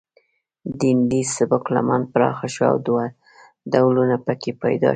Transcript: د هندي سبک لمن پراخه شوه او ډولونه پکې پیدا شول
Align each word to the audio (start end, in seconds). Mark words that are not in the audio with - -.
د 0.77 0.79
هندي 0.91 1.21
سبک 1.37 1.63
لمن 1.75 2.01
پراخه 2.13 2.47
شوه 2.55 2.67
او 2.71 2.77
ډولونه 3.71 4.15
پکې 4.25 4.51
پیدا 4.61 4.79
شول 4.87 4.89